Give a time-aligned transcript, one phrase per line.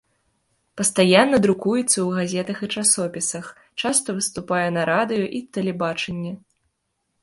[0.79, 3.45] Пастаянна друкуецца ў газетах і часопісах,
[3.85, 6.39] часта выступае на радыё і тэлебачанні.